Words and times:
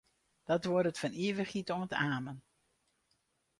Dat 0.47 0.61
duorret 0.63 0.99
fan 1.01 1.13
ivichheid 1.27 1.69
oant 1.77 1.97
amen. 2.13 2.37